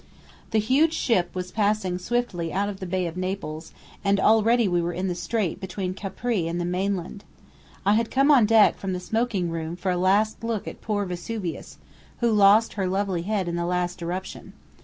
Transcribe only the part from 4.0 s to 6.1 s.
and already we were in the strait between